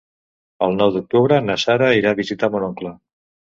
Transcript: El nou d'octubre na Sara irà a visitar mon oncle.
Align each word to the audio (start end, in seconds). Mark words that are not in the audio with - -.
El 0.67 0.73
nou 0.77 0.93
d'octubre 0.95 1.37
na 1.51 1.59
Sara 1.65 1.91
irà 2.01 2.17
a 2.17 2.21
visitar 2.23 2.53
mon 2.57 2.69
oncle. 2.73 2.97